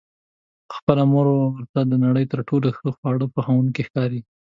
خپله 0.75 1.03
مور 1.11 1.27
ورته 1.31 1.79
د 1.85 1.93
نړۍ 2.05 2.25
تر 2.31 2.39
ټولو 2.49 2.67
ښه 2.77 2.89
خواړه 2.97 3.25
پخوونکې 3.35 3.81
ښکاري. 3.87 4.21